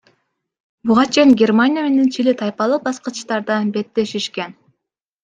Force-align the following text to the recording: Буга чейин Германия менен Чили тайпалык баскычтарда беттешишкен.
Буга 0.85 1.03
чейин 1.15 1.31
Германия 1.41 1.81
менен 1.87 2.07
Чили 2.15 2.33
тайпалык 2.41 2.81
баскычтарда 2.89 3.55
беттешишкен. 3.77 4.51